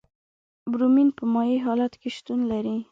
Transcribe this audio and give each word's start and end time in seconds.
برومین 0.71 1.09
په 1.17 1.23
مایع 1.33 1.57
حالت 1.65 1.93
کې 2.01 2.09
شتون 2.17 2.39
لري. 2.51 2.75